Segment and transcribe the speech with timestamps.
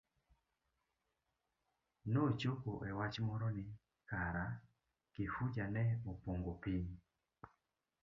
[2.13, 3.65] Nochopo e wach moro ni
[4.09, 4.45] kara
[5.13, 6.89] Kifuja ne opongo piny.